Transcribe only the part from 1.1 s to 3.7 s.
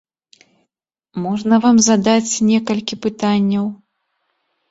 Можна вам задаць некалькі пытанняў?